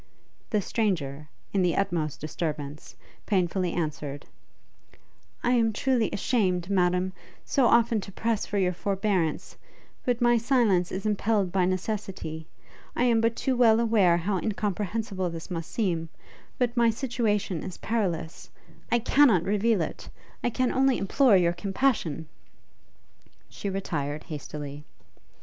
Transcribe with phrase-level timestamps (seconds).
[0.49, 2.95] The stranger, in the utmost disturbance,
[3.27, 4.25] painfully answered,
[5.43, 7.13] 'I am truly ashamed, Madam,
[7.45, 9.57] so often to press for your forbearance,
[10.03, 12.47] but my silence is impelled by necessity!
[12.95, 16.09] I am but too well aware how incomprehensible this must seem,
[16.57, 18.49] but my situation is perilous
[18.91, 20.09] I cannot reveal it!
[20.43, 22.27] I can only implore your compassion!'
[23.49, 24.83] She retired hastily.